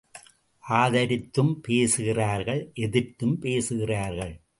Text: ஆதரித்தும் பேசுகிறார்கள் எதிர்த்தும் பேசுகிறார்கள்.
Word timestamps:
ஆதரித்தும் 0.69 1.53
பேசுகிறார்கள் 1.61 2.71
எதிர்த்தும் 2.73 3.39
பேசுகிறார்கள். 3.39 4.41